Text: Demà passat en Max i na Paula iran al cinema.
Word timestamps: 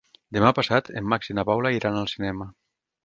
Demà 0.37 0.47
passat 0.59 0.89
en 1.01 1.05
Max 1.13 1.31
i 1.33 1.35
na 1.41 1.45
Paula 1.53 1.73
iran 1.77 2.01
al 2.01 2.11
cinema. 2.15 2.49